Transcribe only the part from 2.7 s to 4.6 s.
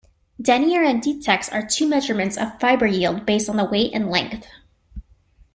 yield based on weight and length.